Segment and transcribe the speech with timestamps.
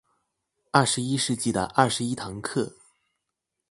[0.71, 2.73] 二十一世紀的二十一堂課